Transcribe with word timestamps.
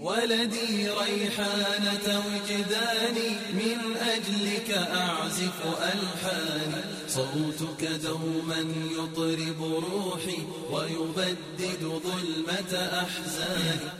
ولدي 0.00 0.88
ريحانة 0.88 2.06
وجداني 2.26 3.30
من 3.60 3.96
أجلك 3.96 4.70
أعزف 4.70 5.58
ألحاني 5.92 6.82
صوتك 7.06 7.84
دوما 7.84 8.60
يطرب 8.98 9.60
روحي 9.62 10.38
ويبدد 10.72 11.82
ظلمة 11.84 12.72
أحزاني. 13.02 13.90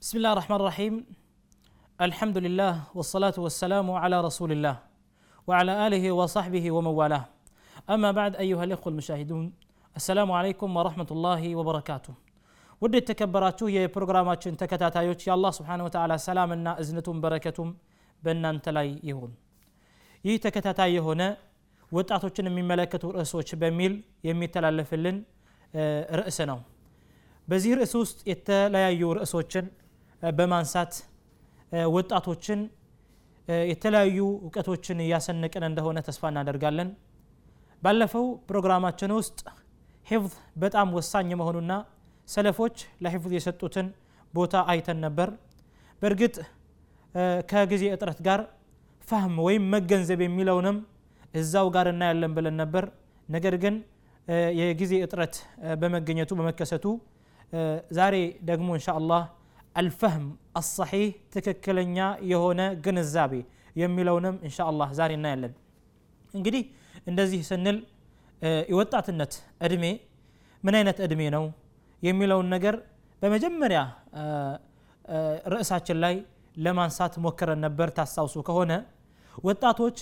بسم 0.00 0.16
الله 0.18 0.32
الرحمن 0.32 0.56
الرحيم. 0.56 1.06
الحمد 2.00 2.38
لله 2.38 2.82
والصلاة 2.94 3.34
والسلام 3.38 3.90
على 3.90 4.20
رسول 4.20 4.52
الله 4.52 4.78
وعلى 5.46 5.86
آله 5.86 6.12
وصحبه 6.12 6.70
ومن 6.70 6.86
والاه. 6.86 7.24
أما 7.90 8.10
بعد 8.12 8.36
أيها 8.36 8.64
الإخوة 8.64 8.88
المشاهدون 8.92 9.52
السلام 9.96 10.32
عليكم 10.32 10.76
ورحمة 10.76 11.06
الله 11.10 11.56
وبركاته. 11.56 12.14
ውድ 12.82 12.94
የተከበራችሁ 12.98 13.66
የፕሮግራማችን 13.74 14.56
ተከታታዮች 14.62 15.20
የአላህ 15.26 15.52
ስብሓን 15.58 15.82
ወተላ 15.86 16.12
ሰላምና 16.24 16.68
እዝነቱም 16.82 17.18
በረከቱም 17.24 17.70
በእናንተ 18.22 18.66
ላይ 18.76 18.88
ይሁን። 19.08 19.32
ይህ 20.24 20.36
ተከታታይ 20.44 20.92
የሆነ 20.96 21.22
ወጣቶችን 21.92 22.48
የሚመለከቱ 22.50 23.04
ርዕሶች 23.16 23.48
በሚል 23.62 23.92
የሚተላለፍልን 24.28 25.16
ርዕስ 26.20 26.38
ነው። 26.50 26.58
በዚህ 27.48 27.72
ርዕስ 27.78 27.92
ውስጥ 28.02 28.18
የተለያዩ 28.30 29.02
ርዕሶችን 29.18 29.66
በማንሳት 30.22 30.92
ወጣቶችን 31.94 32.60
የተለያዩ 33.66 34.18
እውቀቶችን 34.44 34.98
እያሰነቅን 35.06 35.64
እንደሆነ 35.68 35.98
ተስፋ 36.06 36.22
እናደርጋለን። 36.32 36.90
ባለፈው 37.82 38.26
ፕሮግራማችን 38.48 39.10
ውስጥ 39.18 39.40
ሂፍዝ 40.06 40.32
በጣም 40.56 40.88
ወሳኝ 40.96 41.28
መሆኑና 41.40 41.72
ሰለፎች 42.28 42.76
ለሂፍዝ 43.04 43.32
የሰጡትን 43.36 43.86
ቦታ 44.34 44.54
አይተን 44.72 44.98
ነበር። 45.06 45.28
በእርግጥ 46.02 46.36
ከጊዜ 47.50 47.84
እጥረት 47.96 48.20
ጋር 48.26 48.40
ፋህም 49.02 49.34
ወይም 49.46 49.64
መገንዘብ 49.74 50.20
የሚለውንም 50.24 50.76
እዛው 51.34 51.66
ጋር 51.76 51.86
እናያለን 51.92 52.32
ብለን 52.36 52.56
ነበር። 52.62 52.84
ነገር 53.28 53.54
ግን 53.64 53.74
የጊዜ 54.58 54.92
እጥረት 55.06 55.34
በመገኘቱ 55.80 56.30
በመከሰቱ 56.38 56.84
ዛሬ 57.96 58.14
ደግሞ 58.48 58.68
እንሻ 58.76 58.88
አላህ 59.00 59.22
አልፈህም 59.76 60.26
አሰሒህ 60.60 61.04
ትክክለኛ 61.34 61.98
የሆነ 62.30 62.60
ግንዛቤ 62.84 63.32
የሚለውንም 63.76 64.36
እንሻ 64.46 64.58
አላህ 64.70 64.88
ዛሬ 64.98 65.12
እናያለን። 65.18 65.52
እንግዲህ 66.34 66.62
እንደዚህ 67.06 67.40
ስንል 67.48 67.78
የወጣትነት 68.70 69.32
እድሜ 69.66 69.84
ምን 70.62 70.74
አይነት 70.78 70.98
እድሜ 71.06 71.22
ነው 71.36 71.44
የሚለውን 72.04 72.48
ነገር 72.54 72.74
በመጀመሪያ 73.22 73.80
ርዕሳችን 75.52 75.98
ላይ 76.04 76.14
ለማንሳት 76.56 77.14
ሞክረን 77.24 77.60
ነበር። 77.66 77.88
ታስታውሱ 77.96 78.36
ከሆነ 78.48 78.72
ወጣቶች 79.44 79.96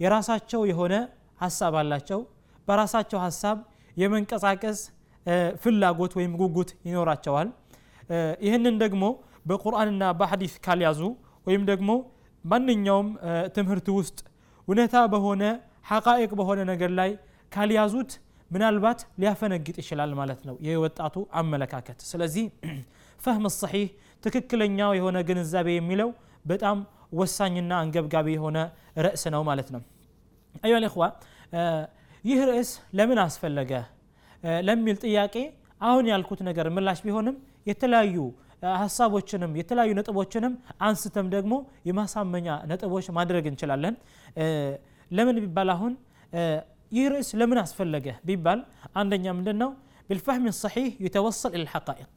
የራሳቸው 0.00 0.62
የሆነ 0.70 0.94
ሀሳብ 1.40 1.74
አላቸው። 1.80 2.20
በራሳቸው 2.68 3.18
ሀሳብ 3.24 3.56
የመንቀሳቀስ 3.96 4.78
ፍላጎት 5.62 6.12
ወይም 6.18 6.32
ጉጉት 6.40 6.70
ይኖራቸዋል። 6.88 7.48
ይህንን 8.46 8.74
ደግሞ 8.84 9.04
በቁርአንና 9.46 10.04
በሐዲስ 10.20 10.54
ካልያዙ 10.64 11.00
ወይም 11.46 11.62
ደግሞ 11.70 11.90
ማንኛውም 12.44 13.08
ትምህርት 13.56 13.88
ውስጥ 13.98 14.18
እውነታ 14.68 14.96
በሆነ 15.12 15.42
ሐቃኢቅ 15.90 16.30
በሆነ 16.38 16.60
ነገር 16.70 16.90
ላይ 17.00 17.10
ካልያዙት 17.52 18.12
ምናልባት 18.50 19.00
ሊያፈነግጥ 19.20 19.76
ይችላል 19.82 20.10
ማለት 20.20 20.40
ነው 20.48 20.56
የወጣቱ 20.66 21.16
አመለካከት። 21.40 21.98
ስለዚህ 22.10 22.44
ፈህም 23.24 23.46
ሰሒህ 23.56 23.86
ትክክለኛው 24.24 24.90
የሆነ 24.98 25.18
ግንዛቤ 25.28 25.68
የሚለው 25.76 26.10
በጣም 26.44 26.78
ወሳኝና 27.12 27.72
አንገብጋቢ 27.82 28.28
የሆነ 28.36 28.58
ርዕስ 29.04 29.24
ነው 29.34 29.42
ማለት 29.48 29.68
ነው። 29.74 29.82
አዩ 30.64 30.74
ልእኽዋ 30.84 31.04
ይህ 32.24 32.40
ርዕስ 32.50 32.70
ለምን 32.98 33.18
አስፈለገ? 33.24 33.72
ለሚል 34.66 34.96
ጥያቄ 35.04 35.34
አሁን 35.80 36.04
ያልኩት 36.12 36.40
ነገር 36.48 36.66
ምላሽ 36.76 36.98
ቢሆንም 37.06 37.36
የተለያዩ 37.66 38.16
ሀሳቦችንም 38.76 39.52
የተለያዩ 39.60 39.90
ነጥቦችንም 39.98 40.52
አንስተም 40.80 41.26
ደግሞ 41.34 41.54
የማሳመኛ 41.88 42.48
ነጥቦች 42.70 43.06
ማድረግ 43.18 43.44
እንችላለን። 43.50 43.94
ለምን 45.10 45.36
ቢባል 45.44 45.70
አሁን 45.74 45.92
ይህ 46.92 47.06
ርዕስ 47.12 47.28
ለምን 47.40 47.58
አስፈለገ 47.62 48.06
ቢባል 48.28 48.60
አንደኛ 49.00 49.26
ምንድን 49.38 49.58
ነው 49.62 49.70
ቢልፋህሚን 50.10 50.54
ሰሒህ 50.62 50.88
ዩተወሰል 51.04 51.54
ኢል 51.58 51.66
ሐቃኢቅ 51.72 52.12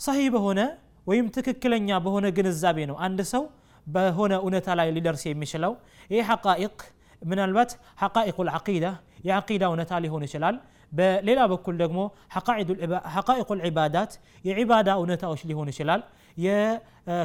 ሰሒህ 0.00 0.28
በሆነ 0.34 0.60
ወይም 1.06 1.26
ትክክለኛ 1.36 1.88
በሆነ 2.04 2.26
ግንዛቤ 2.36 2.78
ነው 2.90 2.96
አንድ 3.06 3.20
ሰው 3.32 3.42
በሆነ 3.86 4.32
እውነታ 4.42 4.68
ላይ 4.80 4.88
ሊደርስ 4.96 5.22
የሚችለው 5.28 5.72
ይህ 6.10 6.22
ሐቃኢቅ 6.30 6.76
ምናልባት 7.22 7.70
ሐቃኢቁ 8.02 8.38
ልዓቂዳ 8.48 8.86
የዓቂዳ 9.28 9.64
እውነታ 9.70 9.92
ሊሆን 10.04 10.22
ይችላል 10.26 10.56
በሌላ 10.92 11.40
በኩል 11.52 11.74
ደግሞ 11.76 11.98
حقائق 13.16 13.50
العبادات 13.60 14.12
የዒባዳ 14.44 14.90
እውነታዎች 15.00 15.42
ሊሆን 15.50 15.70
ይችላል። 15.72 16.02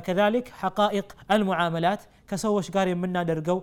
كذلك 0.06 0.48
حقائق 0.62 1.10
المعاملات 1.34 2.02
ከሰዎች 2.30 2.68
ጋር 2.76 2.88
የምናደርገው 2.92 3.58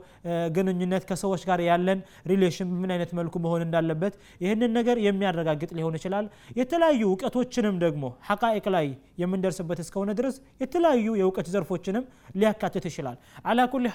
ግንኙነት 0.57 1.05
ከሰዎች 1.11 1.43
ጋር 1.49 1.61
ያለን 1.61 1.99
relation 2.27 2.69
በምን 2.73 2.91
አይነት 2.95 3.11
መልኩ 3.19 3.35
መሆን 3.39 3.63
እንዳለበት 3.67 4.15
ይህንን 4.41 4.73
ነገር 4.79 4.97
የሚያረጋግጥ 5.05 5.71
ሊሆን 5.79 5.97
ይችላል። 5.99 6.27
የተለያዩ 6.57 7.03
እውቀቶችንም 7.11 7.77
ደግሞ 7.79 8.05
حقائق 8.29 8.67
ላይ 8.77 8.89
የምንደርስበት 9.19 9.81
እስከሆነ 9.85 10.13
ድረስ 10.21 10.37
የተለያዩ 10.61 11.17
የእውቀት 11.21 11.49
ዘርፎችንም 11.55 12.07
ሊያካትት 12.37 12.87
ይችላል። 12.91 13.19
على 13.45 13.69
كل 13.75 13.87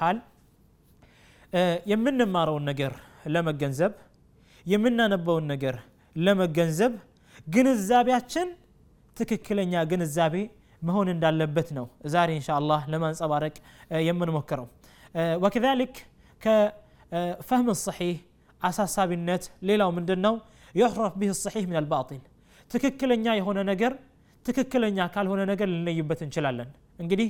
የምንማረውን 1.92 2.64
ነገር 2.64 2.94
ለመገንዘብ 3.28 3.94
የምናነበውን 4.66 5.46
ነገር 5.46 5.76
ለመገንዘብ 6.16 6.94
ግንዛቤያችን 7.48 8.48
ትክክለኛ 9.18 9.74
ግንዛቤ 9.92 10.36
መሆን 10.82 11.08
እንዳለበት 11.14 11.70
ነው 11.78 11.86
ዛሬ 12.14 12.30
እንሻ 12.40 12.50
አላህ 12.60 12.82
ለማንጸባረቅ 12.92 13.56
የምንሞክረው 14.08 14.68
ወከዛሊክ 15.44 15.96
ከፈህም 16.42 17.70
ሰሒህ 17.86 18.16
አሳሳቢነት 18.62 19.44
ሌላው 19.70 19.90
ምንድን 19.98 20.20
ነው 20.26 20.34
የሕረፍ 20.76 21.14
ቢህ 21.22 21.32
ሰሒህ 21.44 21.64
ምን 21.70 21.78
አልባጢል 21.82 22.22
ትክክለኛ 22.72 23.26
የሆነ 23.40 23.60
ነገር 23.72 23.94
ትክክለኛ 24.46 25.00
ካልሆነ 25.16 25.42
ነገር 25.52 25.68
ልንለይበት 25.74 26.20
እንችላለን 26.26 26.70
እንግዲህ 27.04 27.30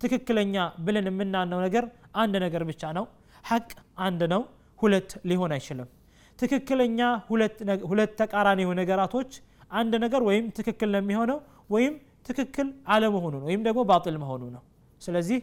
ትክክለኛ 0.00 0.54
ብለን 0.86 1.06
የምናነው 1.10 1.58
ነገር 1.66 1.84
አንድ 2.22 2.34
ነገር 2.44 2.62
ብቻ 2.70 2.92
ነው 2.98 3.04
ሐቅ 3.44 3.68
አንድ 4.06 4.22
ነው 4.34 4.42
ሁለት 4.78 5.10
ሊሆን 5.30 5.52
አይችልም 5.56 5.88
ትክክለኛ 6.42 7.00
ሁለት 7.90 8.12
ተቃራኒ 8.20 8.60
ነገራቶች 8.80 9.32
አንድ 9.72 9.92
ነገር 10.04 10.22
ወይም 10.28 10.46
ትክክል 10.58 10.88
ነው 10.94 11.00
የሚሆነው 11.02 11.38
ወይም 11.70 11.94
ትክክል 12.28 12.66
አለመሆኑ 12.94 13.34
ነው 13.40 13.46
ወይም 13.50 13.62
ደግሞ 13.68 13.80
ባጥል 13.90 14.16
መሆኑ 14.22 14.42
ነው። 14.56 14.62
ስለዚህ 15.02 15.38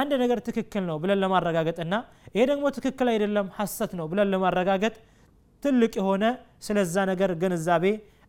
አንድ 0.00 0.12
ነገር 0.22 0.38
ትክክል 0.48 0.82
ነው 0.90 0.96
ብለን 1.02 1.18
ለማረጋገጥና 1.22 1.94
ይሄ 2.34 2.42
ደግሞ 2.50 2.64
ትክክል 2.76 3.06
አይደለም 3.12 3.46
ሐሰት 3.56 3.92
ነው 3.98 4.06
ብለን 4.12 4.28
ለማረጋገጥ 4.34 4.94
ትልቅ 5.62 5.92
የሆነ 6.00 6.24
ስለዛ 6.66 6.94
ነገር 7.10 7.30
ግንዛቤ 7.42 7.84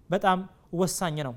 በጣም 0.09 0.39
ወሳኝ 0.81 1.17
ነው። 1.28 1.35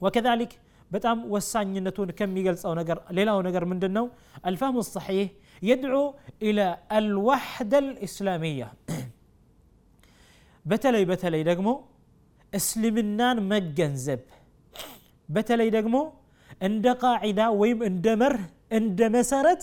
ወከዛሊክ 0.00 0.52
በጣም 0.90 1.18
ወሳኝነቱን 1.34 2.10
ከሚገልጸው 2.18 2.72
ነገር 2.80 2.98
ሌላው 3.16 3.38
ነገር 3.46 3.64
ምንድን 3.72 3.92
ነው 3.98 4.06
አልፋህሙ 4.48 4.84
ሰሒህ 4.88 5.28
የድዑ 5.62 5.96
ኢላ 6.48 6.60
አልዋሕደ 6.98 7.74
ልእስላሚያ 7.86 8.66
በተለይ 10.68 11.04
በተለይ 11.10 11.42
ደግሞ 11.50 11.68
እስልምናን 12.52 13.38
መገንዘብ 13.50 14.20
በተለይ 15.28 15.68
ደግሞ 15.76 15.96
እንደ 16.60 16.86
ቃዒዳ 17.02 17.40
ወይም 17.60 17.80
እንደ 17.88 18.06
መርህ 18.22 18.44
እንደ 18.78 19.00
መሰረት 19.16 19.62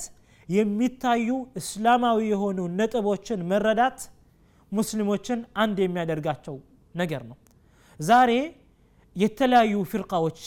የሚታዩ 0.49 1.29
እስላማዊ 1.59 2.19
የሆኑ 2.31 2.59
ነጥቦችን 2.79 3.39
መረዳት 3.51 3.99
ሙስሊሞችን 4.71 5.39
አንድ 5.63 5.77
የሚያደርጋቸው 5.83 6.55
ነገር 6.95 7.21
ነው። 7.29 7.37
ዛሬ 7.99 8.31
የተለያዩ 9.15 9.75
ፍርቃዎች 9.91 10.39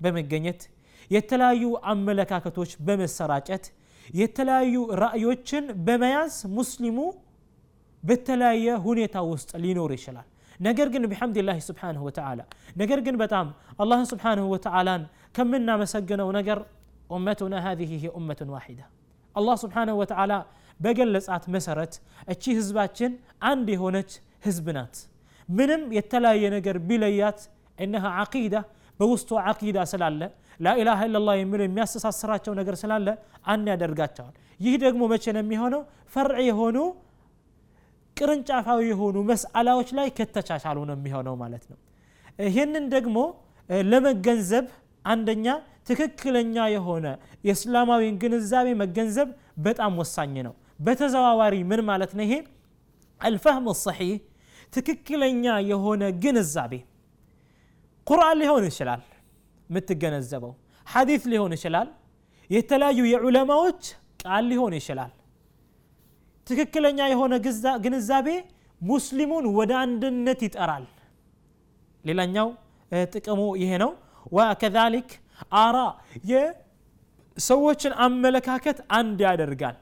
በመገኘት 0.00 0.62
የተለያዩ 1.10 1.64
አመለካከቶች 1.92 2.70
በመሰራጨት 2.86 3.64
የተለያዩ 4.14 4.74
ራእዮችን 5.02 5.64
በመያዝ 5.86 6.34
ሙስሊሙ 6.56 6.98
በተለያየ 8.05 8.67
ሁኔታ 8.85 9.15
ውስጥ 9.31 9.51
ሊኖር 9.63 9.91
ይችላል 9.97 10.27
ነገር 10.59 10.87
ግን 10.93 11.03
ቢሐምድላህ 11.11 11.57
ስብሓንሁ 11.67 12.01
ወተዓላ 12.07 12.41
ነገር 12.81 12.99
ግን 13.05 13.15
በጣም 13.21 13.47
አላህን 13.83 14.07
ስብሓንሁ 14.11 14.45
ወተዓላን 14.53 15.03
ከምናመሰግነው 15.37 16.29
ነገር 16.37 16.59
ኡመቱና 17.09 17.55
ሀዚህ 17.65 17.89
ሂ 17.93 18.09
ኡመቱን 18.19 18.49
ዋሒዳ 18.55 18.81
አላህ 19.35 19.55
ስብሓንሁ 19.63 19.95
ወተዓላ 20.01 20.33
በገለጻት 20.79 21.43
መሰረት 21.55 21.93
እቺ 22.33 22.43
ህዝባችን 22.59 23.11
አንድ 23.51 23.67
የሆነች 23.75 24.11
ህዝብ 24.45 24.67
ናት 24.77 24.95
ምንም 25.49 25.81
የተለያየ 25.97 26.43
ነገር 26.55 26.75
ቢለያት 26.89 27.39
እነሃ 27.77 28.05
ዓቂዳ 28.21 28.55
በውስጡ 28.99 29.29
ዓቂዳ 29.51 29.79
ስላለ 29.91 30.21
ላኢላሃ 30.59 30.99
ኢላላህ 31.09 31.35
የሚለው 31.39 31.65
የሚያስተሳስራቸው 31.67 32.53
ነገር 32.59 32.75
ስላለ 32.81 33.07
አንድ 33.53 33.67
ያደርጋቸዋል 33.73 34.33
ይህ 34.59 34.75
ደግሞ 34.83 35.01
መቼ 35.13 35.25
ነው 35.35 35.41
የሚሆነው 35.45 35.81
ፈርዕ 36.13 36.39
የሆኑ 36.49 36.77
ቅርንጫፋዊ 38.16 38.80
የሆኑ 38.90 39.16
መስአላዎች 39.30 39.88
ላይ 39.98 40.08
ከተቻቻሉ 40.18 40.78
ነው 40.88 40.94
የሚሆነው 40.98 41.34
ማለት 41.42 41.64
ነው። 41.70 41.78
ይህንን 42.46 42.84
ደግሞ 42.94 43.18
ለመገንዘብ 43.88 44.66
አንደኛ 45.04 45.46
ትክክለኛ 45.88 46.56
የሆነ 46.74 47.06
የእስላማዊን 47.48 48.14
ግንዛቤ 48.22 48.68
መገንዘብ 48.82 49.28
በጣም 49.58 49.92
ወሳኝ 50.00 50.34
ነው። 50.46 50.54
በተዘዋዋሪ 50.86 51.54
ምን 51.70 51.80
ማለት 51.90 52.12
ነው 52.18 52.24
ይሄ? 52.26 52.34
አልፈህም 53.20 53.66
ሰሒህ 53.82 54.14
ትክክለኛ 54.72 55.44
የሆነ 55.70 56.02
ግንዛቤ። 56.22 56.72
ቁርአን 58.06 58.36
ሊሆን 58.42 58.64
ይችላል 58.70 59.02
የምትገነዘበው 59.70 60.52
ሐዲት 60.86 61.22
ሊሆን 61.32 61.52
ይችላል 61.56 61.88
የተለያዩ 62.50 63.00
የዑለማዎች 63.12 63.80
ቃል 64.22 64.44
ሊሆን 64.50 64.74
ይችላል 64.78 65.12
ትክክለኛ 66.46 66.98
የሆነ 67.10 67.34
ግንዛቤ 67.84 68.28
ሙስሊሙን 68.80 69.44
ወደ 69.58 69.72
አንድነት 69.82 70.40
ይጠራል። 70.46 70.84
ሌላኛው 72.04 72.48
ጥቅሙ 73.14 73.40
ይሄ 73.62 73.70
ነው። 73.82 73.90
ወከዛሊክ 74.32 75.08
አራ 75.60 75.76
የሰዎችን 76.30 77.92
አመለካከት 78.04 78.78
አንድ 78.98 79.18
ያደርጋል። 79.26 79.76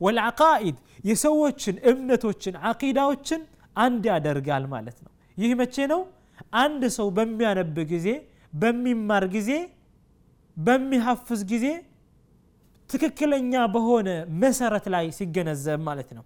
ወልዓቃኢድ 0.00 0.76
የሰዎችን 1.04 1.76
እምነቶችን 1.90 2.54
አቂዳዎችን 2.70 3.42
አንድ 3.76 4.04
ያደርጋል 4.12 4.64
ማለት 4.72 4.98
ነው። 5.04 5.10
ይህ 5.36 5.50
መቼ 5.60 5.76
ነው? 5.92 6.00
አንድ 6.62 6.82
ሰው 6.96 7.06
በሚያነብ 7.16 7.76
ጊዜ 7.92 8.08
በሚማር 8.52 9.24
ጊዜ 9.34 9.50
በሚሐፍዝ 10.56 11.40
ጊዜ 11.52 11.66
ትክክለኛ 12.96 13.54
በሆነ 13.72 14.08
መሰረት 14.42 14.86
ላይ 14.94 15.06
ሲገነዘብ 15.16 15.80
ማለት 15.88 16.10
ነው። 16.16 16.24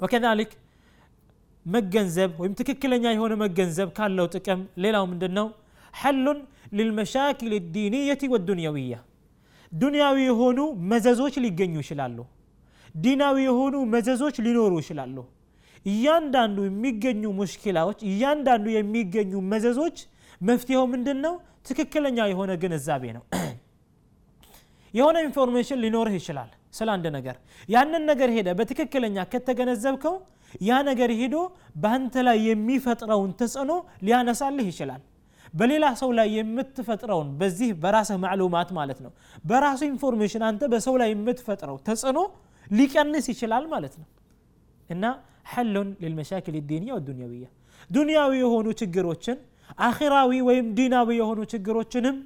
وكذلك 0.00 0.52
መገንዘብ 1.66 2.30
ወይም 2.40 2.54
ትክክለኛ 2.60 3.04
የሆነ 3.14 3.32
መገንዘብ 3.42 3.88
ካለው 3.98 4.26
ጥቅም 4.34 4.60
ሌላው 4.84 5.04
ምንድን 5.10 5.32
ነው 5.38 5.46
حل 5.94 6.38
للمشاكل 6.76 7.52
الدينية 7.74 8.22
والدنيوية። 8.32 8.94
ዱንያዊ 9.72 10.16
የሆኑ 10.26 10.58
መዘዞች 10.90 11.34
ሊገኙ 11.44 11.74
ይችላሉ። 11.82 12.18
ዲናዊ 12.96 13.36
የሆኑ 13.46 13.76
መዘዞች 13.94 14.36
ሊኖሩ 14.46 14.72
ይችላሉ። 14.82 15.16
እያንዳንዱ 15.86 16.58
የሚገኙ 16.66 17.22
مشكلة 17.38 17.74
ዎች 17.74 17.98
እያንዳንዱ 18.10 18.66
የሚገኙ 18.76 19.32
መዘዞች 19.52 19.96
መፍትሄው 20.40 20.84
ምንድን 20.92 21.18
ነው 21.24 21.34
ትክክለኛ 21.68 22.18
የሆነ 22.30 22.52
ግንዛቤ 22.62 23.04
ነው 23.16 23.24
የሆነ 24.94 25.16
information 25.26 25.80
ሊኖርህ 25.84 26.14
ይችላል 26.18 26.48
ስለ 26.74 26.88
አንድ 26.94 27.06
ነገር። 27.16 27.36
ያንን 27.68 28.02
ነገር 28.10 28.28
ሄደ 28.36 28.48
በትክክለኛ 28.58 29.16
ከተገነዘብከው 29.32 30.14
ያ 30.62 30.78
ነገር 30.88 31.10
ሄዶ 31.20 31.36
በአንተ 31.82 32.14
ላይ 32.26 32.38
የሚፈጥረውን 32.48 33.30
ተጽዕኖ 33.40 33.72
ሊያነሳልህ 34.06 34.66
ይችላል። 34.72 35.02
በሌላ 35.54 35.86
ሰው 36.00 36.10
ላይ 36.18 36.28
የምትፈጥረውን 36.36 37.28
በዚህ 37.40 37.70
በራስህ 37.82 38.18
معلومات 38.24 38.70
ማለት 38.78 38.98
ነው። 39.04 39.12
በራሱ 39.44 39.80
information 39.90 40.42
አንተ 40.48 40.62
በሰው 40.72 40.94
ላይ 41.02 41.10
የምትፈጥረው 41.12 41.76
ተጽዕኖ 41.88 42.20
ሊቀንስ 42.70 43.26
ይችላል 43.32 43.64
ማለት 43.74 43.94
ነው። 44.00 44.06
እና 44.90 45.04
حل 45.52 45.88
للمشاكل 46.02 46.54
الدينية 46.70 46.90
والدنيوية። 46.98 47.46
ዱንያዊ 47.90 48.32
የሆኑ 48.42 48.68
ችግሮችን 48.80 49.38
አኺራዊ 49.86 50.30
ወይም 50.48 50.66
ዲናዊ 50.78 51.08
የሆኑ 51.18 51.40
ችግሮችንም 51.52 52.16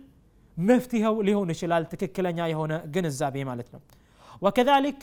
መፍትሄው 0.59 1.17
ሊሆን 1.27 1.51
ይችላል 1.55 1.83
ትክክለኛ 1.93 2.39
የሆነ 2.53 2.73
ግንዛቤ 2.95 3.37
ማለት 3.51 3.69
ነው። 3.75 3.81
ወከሊክ 4.43 5.01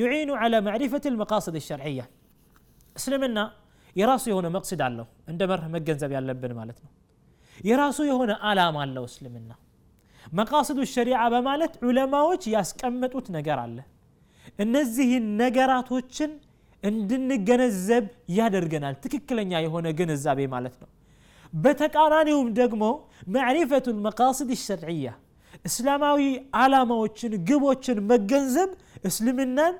ዩዒኑ 0.00 0.30
ዐላ 0.40 0.54
ማዕሪፈት 0.66 1.04
ልመቃስድ 1.12 1.56
ሸርዕያ። 1.66 2.02
እስልምና 2.96 3.38
የራሱ 3.96 4.24
የሆነ 4.30 4.46
መቅስድ 4.56 4.80
አለው 4.86 5.06
እንደ 5.30 5.42
መርህ 5.50 5.68
መገንዘብ 5.74 6.10
ያለብን 6.16 6.52
ማለት 6.60 6.78
ነው። 6.84 6.90
የራሱ 7.60 7.98
የሆነ 8.10 8.32
አላማ 8.50 8.76
አለው 8.84 9.04
እስልምና። 9.10 9.50
መቃስዱ 10.32 10.78
ሸሪዓ 10.92 11.20
በማለት 11.34 11.72
ዑለማዎች 11.84 12.42
ያስቀመጡት 12.54 13.26
ነገር 13.36 13.58
አለ። 13.64 13.78
እነዚህን 14.58 15.24
ነገራቶችን 15.42 16.30
እንድንገነዘብ 16.82 18.04
ያደርገናል 18.36 18.94
ትክክለኛ 19.04 19.52
የሆነ 19.64 19.86
ግንዛቤ 19.98 20.40
ማለት 20.54 20.74
ነው። 20.82 20.88
በተቃራኒውም 21.63 22.49
ደግሞ 22.59 22.83
ማዕሪፈቱ 23.35 23.85
ልመቃስድ 23.97 24.49
ሸርዕያ 24.65 25.07
እስላማዊ 25.69 26.21
አላማዎችን 26.63 27.33
ግቦችን 27.49 27.99
መገንዘብ 28.11 28.71
እስልምናን 29.09 29.75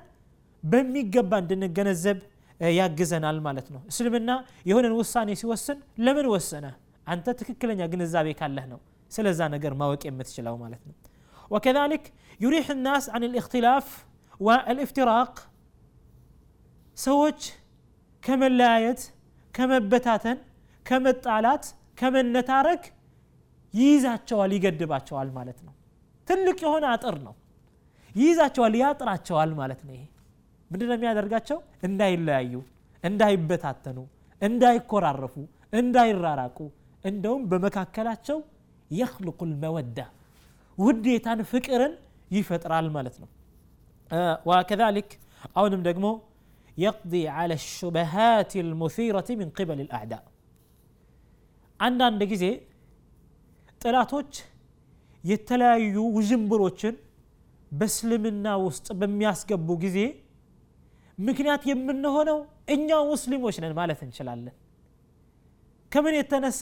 በሚገባ 0.62 1.32
እንድንገነዘብ 1.42 2.18
ያግዘናል 2.78 3.36
ማለት 3.46 3.66
ነው 3.74 3.80
እስልምና 3.92 4.30
የሆነን 4.70 4.94
ውሳኔ 5.00 5.36
ሲወስን 5.42 5.78
ለምን 6.06 6.26
ወሰነ 6.34 6.66
አንተ 7.06 7.34
ትክክለኛ 7.40 7.82
ግንዛቤ 7.92 8.28
ካለህ 8.40 8.64
ነው 8.72 8.80
ስለዛ 9.12 9.40
ነገር 9.56 9.74
ማወቅ 9.82 10.02
የምትችለው 10.10 10.56
ማለት 10.64 10.82
ነው 10.88 10.96
وكذلك 11.54 12.04
يريح 12.40 12.66
الناس 12.76 13.04
عن 13.14 13.22
الاختلاف 13.28 13.86
والافتراق 14.40 15.32
ሰዎች 16.96 17.40
ከመለያየት 18.22 19.00
ከመበታተን 19.54 20.38
ከመጣላት 20.86 21.64
ከመነታረክ 22.00 22.84
ይይዛቸዋል 23.74 24.50
ይገድባቸዋል 24.56 25.28
ማለት 25.38 25.58
ነው 25.66 25.74
ትልቅ 26.28 26.58
የሆነ 26.66 26.84
አጥር 26.94 27.16
ነው 27.26 27.34
ይይዛቸዋል 28.14 28.74
ያጥራቸዋል 28.82 29.50
ማለት 29.60 29.80
ነው 29.86 29.94
ይሄ 29.96 30.04
ምንድን 30.70 30.88
ነው 30.90 30.96
የሚያደርጋቸው 30.98 31.58
እንዳይለያዩ 31.88 32.54
እንዳይበታተኑ 33.04 33.98
እንዳይኮራረፉ 34.42 35.34
እንዳይራራቁ 35.80 36.58
እንደውም 37.04 37.42
በመካከላቸው 37.50 38.38
የክልቁ 38.90 39.40
ልመወዳ 39.50 39.98
ውዴታን 40.78 41.40
ፍቅርን 41.52 41.94
ይፈጥራል 42.30 42.88
ማለት 42.96 43.16
ነው 43.22 43.28
وكذلك 44.48 45.08
አሁንም 45.58 45.80
ደግሞ 45.88 46.06
يقضي 46.86 47.24
على 47.38 47.54
الشبهات 47.60 48.52
المثيرة 48.64 49.28
من 49.40 49.48
قبل 49.58 49.78
الأعداء 49.86 50.22
አንዳንድ 51.83 52.21
ጊዜ 52.31 52.45
ጥላቶች 53.81 54.33
የተለያዩ 55.23 55.95
ውዥንብሮችን 56.15 56.95
በእስልምና 57.71 58.47
ውስጥ 58.65 58.87
በሚያስገቡ 58.99 59.67
ጊዜ 59.83 59.99
ምክንያት 61.17 61.63
የምንሆነው 61.69 62.39
እኛው 62.75 63.01
ሙስሊሞች 63.11 63.55
ነን 63.63 63.73
ማለት 63.79 63.99
እንችላለን። 64.05 64.55
ከምን 65.91 66.15
የተነሳ? 66.19 66.61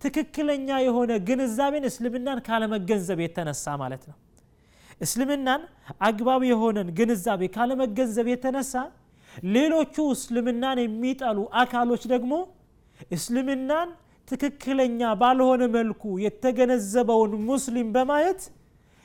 ትክክለኛ 0.00 0.68
የሆነ 0.84 1.12
ግንዛቤን 1.28 1.84
እስልምናን 1.88 2.38
ካለመገንዘብ 2.46 3.18
የተነሳ 3.24 3.74
ማለት 3.82 4.02
ነው። 4.10 4.16
እስልምናን 5.00 5.62
አግባብ 6.08 6.42
የሆነን 6.50 6.88
ግንዛቤ 6.98 7.42
ካለመገንዘብ 7.54 8.26
የተነሳ 8.32 8.74
ሌሎቹ 9.52 9.96
እስልምናን 10.14 10.78
የሚጠሉ 10.84 11.38
አካሎች 11.62 12.02
ደግሞ 12.14 12.32
እስልምናን 13.16 13.90
ትክክለኛ 14.28 15.00
ባልሆነ 15.20 15.62
መልኩ 15.76 16.02
የተገነዘበውን 16.24 17.32
ሙስሊም 17.48 17.88
በማየት 17.96 18.42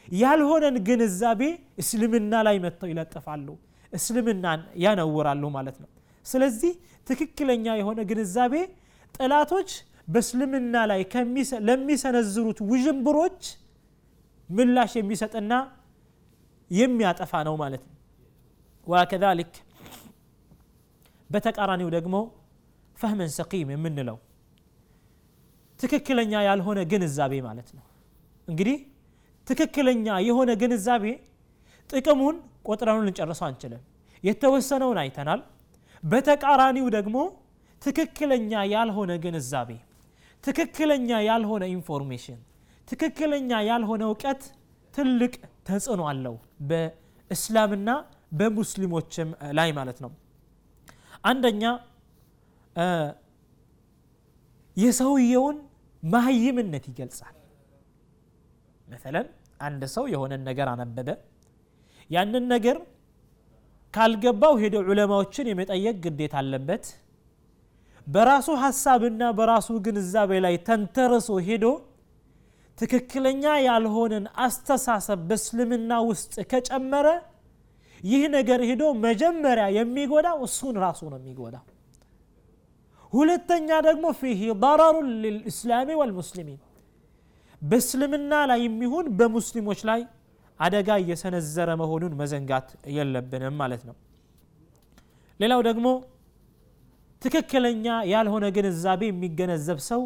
ያልሆነን 0.07 0.75
ግንዛቤ 0.88 1.41
እስልምና 1.81 2.33
ላይ 2.47 2.57
መጥተው 2.65 2.89
ይለጥፋሉ 2.91 3.47
እስልምናን 3.93 4.62
ያነውራሉ 4.83 5.43
ማለት 5.55 5.77
ነው። 5.83 5.89
ስለዚህ 6.25 6.71
ትክክለኛ 7.07 7.65
የሆነ 7.79 8.00
ግንዛቤ 8.09 8.53
ጠላቶች 9.15 9.69
በእስልምና 10.07 10.75
ላይ 10.91 11.01
ለሚሰነዝሩት 11.67 12.59
ውዥንብሮች 12.69 13.41
ምላሽ 14.50 14.91
የሚሰጥና 15.00 15.53
የሚያጠፋ 16.71 17.33
ነው 17.47 17.55
ማለት 17.63 17.83
ነው። 17.88 17.93
ወከዛሊክ 18.88 19.53
በተቃራኒው 21.29 21.89
ደግሞ 21.95 22.15
ፈህመን 22.97 23.31
ሰቂም 23.38 23.69
የምንለው 23.74 24.17
ትክክለኛ 25.79 26.34
ያልሆነ 26.48 26.79
ግንዛቤ 26.91 27.34
ማለት 27.48 27.69
ነው። 27.77 27.84
እንግዲህ 28.48 28.77
ትክክለኛ 29.48 30.07
የሆነ 30.27 30.51
ግንዛቤ 30.62 31.03
ጥቅሙን 31.89 32.36
ቆጥረኑን 32.67 33.05
ልንጨርሰው 33.07 33.46
አንችልም። 33.50 33.81
የተወሰነውን 34.24 34.98
አይተናል። 35.03 35.41
በተቃራኒው 36.03 36.88
ደግሞ 36.98 37.17
ትክክለኛ 37.81 38.51
ያልሆነ 38.74 39.12
ግንዛቤ 39.24 39.69
ትክክለኛ 40.43 41.10
ያልሆነ 41.29 41.63
information 41.75 42.39
ትክክለኛ 42.88 43.51
ያልሆነ 43.69 44.01
እውቀት 44.10 44.41
ትልቅ 44.93 45.34
ተጽዕኖ 45.67 46.01
አለው 46.12 46.36
በእስላምና 46.69 47.89
በሙስሊሞችም 48.39 49.29
ላይ 49.57 49.69
ማለት 49.77 49.98
ነው። 50.03 50.12
አንደኛ 51.24 51.63
የሰውየውን 54.77 55.57
ማህይምነት 56.04 56.86
ይገልጻል። 56.92 57.36
መሰለን 58.88 59.27
አንድ 59.62 59.82
ሰው 59.96 60.06
የሆነን 60.13 60.42
ነገር 60.50 60.68
አነበበ። 60.74 61.10
ያንን 62.10 62.46
ነገር 62.54 62.77
ካልገባው 63.94 64.54
ሄዶ 64.62 64.75
ዑለማዎችን 64.89 65.50
የመጠየቅ 65.50 65.96
ግዴታ 66.06 66.36
አለበት። 66.42 66.86
በራሱ 68.08 68.48
ሀሳብና 68.63 69.24
በራሱ 69.38 69.70
ግንዛቤ 69.86 70.32
ላይ 70.46 70.56
ተንተርሶ 70.68 71.30
ሄዶ 71.48 71.66
ትክክለኛ 72.77 73.44
ያልሆነን 73.68 74.25
አስተሳሰብ 74.46 75.20
በእስልምና 75.30 75.92
ውስጥ 76.10 76.34
ከጨመረ 76.51 77.08
ይህ 78.01 78.24
ነገር 78.36 78.60
ሄዶ 78.70 78.84
መጀመሪያ 79.06 79.66
የሚጎዳው 79.77 80.39
እሱን 80.48 80.75
ራሱ 80.86 81.01
ነው 81.12 81.20
የሚጎዳው 81.22 81.63
ሁለተኛ 83.14 83.70
ደግሞ 83.88 84.06
ፊህ 84.20 84.42
ضረሩን 84.64 85.08
ልልእስላሚ 85.24 85.90
ወልሙስሊሚን 86.00 86.60
በእስልምና 87.62 88.32
ላይ 88.50 88.60
የሚሆን 88.66 89.06
በሙስሊሞች 89.20 89.80
ላይ 89.90 90.02
አደጋ 90.60 90.90
እየሰነዘረ 91.02 91.70
መሆኑን 91.82 92.14
መዘንጋት 92.20 92.68
የለብንም 92.96 93.56
ማለት 93.62 93.82
ነው። 93.90 93.96
ሌላው 95.40 95.62
ደግሞ 95.70 95.88
ትክክለኛ 97.22 97.86
ያልሆነ 98.12 98.46
ግንዛቤ 98.56 99.02
የሚገነዘብ 99.10 99.80
ሰው 99.90 100.02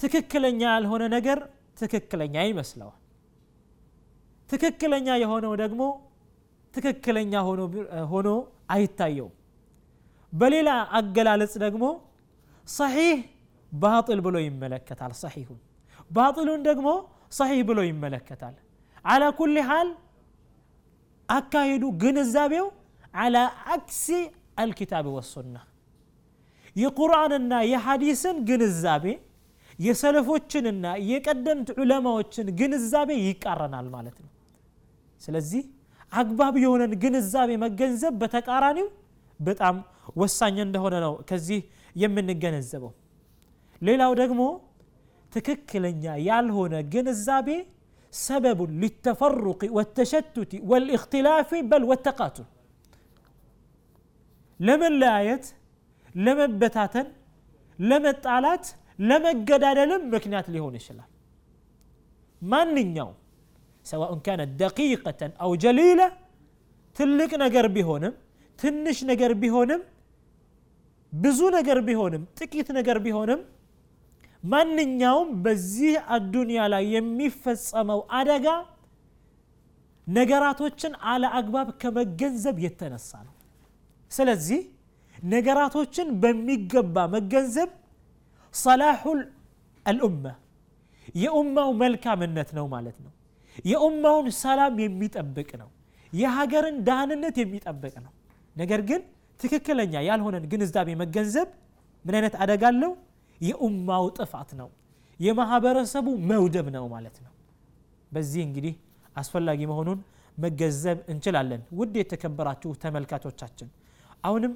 ትክክለኛ 0.00 0.62
ያልሆነ 0.72 1.04
ነገር 1.16 1.38
ትክክለኛ 1.80 2.36
ይመስለዋል። 2.48 2.98
ትክክለኛ 4.50 5.08
የሆነው 5.22 5.52
ደግሞ 5.62 5.82
ትክክለኛ 6.74 7.32
ሆኖ 8.12 8.28
አይታየውም። 8.74 9.34
በሌላ 10.36 10.68
አገላለጽ 10.98 11.54
ደግሞ 11.64 11.84
ሰሒህ 12.68 13.18
ባጥል 13.72 14.20
ብሎ 14.26 14.36
ይመለከታል። 14.46 15.12
ሰሒሁን 15.22 15.58
ባጥሉን 16.10 16.60
ደግሞ 16.68 16.88
ሰሒህ 17.38 17.60
ብሎ 17.68 17.78
ይመለከታል። 17.88 18.54
አላ 19.04 19.24
ኩል 19.38 19.56
ሓል 19.68 19.88
አካሄዱ 21.28 21.84
ግንዛቤው 22.02 22.66
አላ 23.14 23.36
አክሲ 23.74 24.06
አልኪታብ 24.62 25.06
ወሱና 25.16 25.56
የቁርአንና 26.76 27.52
የሐዲስን 27.72 28.36
ግንዛቤ 28.48 29.04
የሰለፎችንና 29.78 30.84
የቀደምት 31.10 31.68
ዑለማዎችን 31.76 32.46
ግንዛቤ 32.60 33.10
ይቃረናል 33.24 33.86
ማለት 33.94 34.16
ነው። 34.24 34.30
ስለዚህ 35.20 35.62
አግባብ 36.12 36.54
የሆነን 36.62 36.92
ግንዛቤ 37.02 37.50
መገንዘብ 37.64 38.14
በተቃራኒው 38.20 38.88
በጣም 39.40 39.76
ወሳኝ 40.16 40.56
እንደሆነ 40.64 40.94
ነው 41.04 41.14
ከዚህ 41.28 41.60
የምንገነዘበው። 41.96 42.92
ሌላው 43.82 44.12
ደግሞ 44.20 44.40
ትክክለኛ 45.32 46.04
ያልሆነ 46.28 46.74
ግንዛቤ 46.92 47.48
ሰበቡ 48.12 48.60
ሊተፈሩቅ 48.82 49.60
ወተሸቱት 49.78 50.52
ወልእክትላፊ 50.70 51.50
በል 51.70 51.84
ወተቃቱል። 51.90 52.46
ለመለያየት 54.60 55.44
ለመበታተን 56.14 57.08
ለመጣላት 57.78 58.66
ለመገዳደልም 59.00 60.02
ምክንያት 60.14 60.46
ሊሆን 60.54 60.74
ይችላል። 60.78 61.08
ማንኛውም 62.42 63.16
ሰዋءን 63.86 64.20
ካነት 64.26 64.50
ደቂቀተን 64.60 65.32
አው 65.44 65.50
ጀሊለ 65.64 66.00
ትልቅ 66.96 67.30
ነገር 67.44 67.66
ቢሆንም 67.74 68.14
ትንሽ 68.58 68.98
ነገር 69.10 69.32
ቢሆንም 69.42 69.82
ብዙ 71.12 71.40
ነገር 71.56 71.78
ቢሆንም 71.88 72.22
ጥቂት 72.38 72.68
ነገር 72.78 72.98
ቢሆንም 73.04 73.40
ማንኛውም 74.44 75.28
በዚህ 75.44 75.94
አዱንያ 76.16 76.62
ላይ 76.72 76.84
የሚፈጸመው 76.94 78.00
አደጋ 78.18 78.46
ነገራቶችን 80.06 80.92
አለ 81.12 81.24
አግባብ 81.38 81.68
ከመገንዘብ 81.82 82.56
የተነሳ 82.64 83.10
ነው። 83.26 83.32
ስለዚህ 84.10 84.60
ነገራቶችን 85.28 86.08
በሚገባ 86.22 87.06
መገንዘብ 87.14 87.70
ሰላሑል 88.54 89.20
አልኡማ 89.86 90.24
የኡማው 91.16 91.70
መልካምነት 91.82 92.50
ነው 92.58 92.66
ማለት 92.74 92.96
ነው። 93.04 93.12
የኡማውን 93.64 94.28
ሰላም 94.40 94.74
የሚጠብቅ 94.84 95.50
ነው። 95.62 95.68
የሀገርን 96.12 96.76
ደህንነት 96.88 97.36
የሚጠብቅ 97.42 97.94
ነው 98.04 98.12
ነገር 98.56 98.80
ግን 98.88 99.00
ትክክለኛ 99.40 99.94
ያልሆነን 100.08 100.44
ግንዛቤ 100.52 100.88
መገንዘብ 101.02 101.48
ምን 102.04 102.14
አይነት 102.18 102.34
አደጋ 102.42 102.62
አለው? 102.70 102.92
የኡማው 103.40 104.04
ጥፋት 104.18 104.50
ነው። 104.60 104.68
የማህበረሰቡ 105.20 106.06
መውደብ 106.30 106.66
ነው 106.76 106.84
ማለት 106.94 107.16
ነው። 107.24 107.32
በዚህ 108.12 108.42
እንግዲህ 108.48 108.74
አስፈላጊ 109.16 109.60
መሆኑን 109.70 109.98
መገንዘብ 110.38 110.98
እንችላለን። 111.12 111.60
ውድ 111.78 111.94
የተከበራችሁ 112.00 112.70
ተመልካቾቻችን 112.82 113.68
አሁንም 114.24 114.52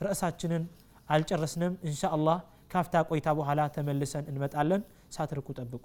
ርዕሳችንን 0.00 0.62
አልጨረስንም። 1.08 1.72
እንሻ 1.86 2.02
አላህ 2.16 2.38
ካፍታ 2.72 2.94
ቆይታ 3.10 3.28
በኋላ 3.38 3.60
ተመልሰን 3.76 4.24
እንመጣለን። 4.30 4.82
ሳትርቁ 5.14 5.48
ጠብቁ 5.58 5.84